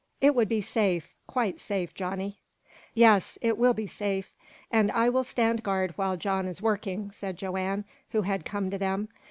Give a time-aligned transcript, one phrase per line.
[0.19, 2.39] "It would be safe quite safe, Johnny."
[2.95, 4.33] "Yes, it will be safe."
[4.71, 8.79] "And I will stand guard while John is working," said Joanne, who had come to
[8.79, 9.09] them.